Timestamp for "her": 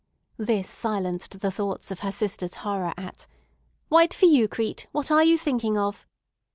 1.99-2.11